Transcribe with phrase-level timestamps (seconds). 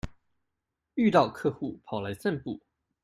[0.95, 2.59] 遇到客戶跑來散步